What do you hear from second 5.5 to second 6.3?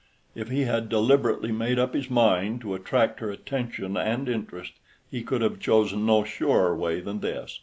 chosen no